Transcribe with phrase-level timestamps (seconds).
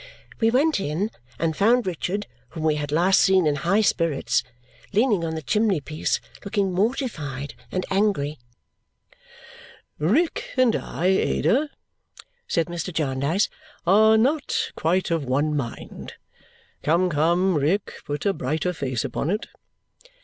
[0.39, 4.41] We went in and found Richard, whom we had last seen in high spirits,
[4.93, 8.39] leaning on the chimney piece looking mortified and angry.
[9.99, 11.69] "Rick and I, Ada,"
[12.47, 12.91] said Mr.
[12.91, 13.47] Jarndyce,
[13.85, 16.13] "are not quite of one mind.
[16.81, 19.49] Come, come, Rick, put a brighter face upon it!"